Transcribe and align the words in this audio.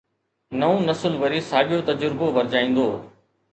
نئون 0.59 0.79
نسل 0.89 1.13
وري 1.21 1.39
ساڳيو 1.51 1.79
تجربو 1.89 2.25
ورجائيندو. 2.35 2.87